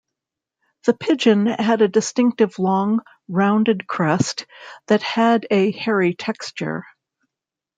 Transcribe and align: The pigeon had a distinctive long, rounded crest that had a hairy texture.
The 0.87 0.95
pigeon 0.95 1.45
had 1.45 1.83
a 1.83 1.87
distinctive 1.87 2.57
long, 2.57 3.01
rounded 3.27 3.85
crest 3.85 4.47
that 4.87 5.03
had 5.03 5.45
a 5.51 5.69
hairy 5.73 6.15
texture. 6.15 6.85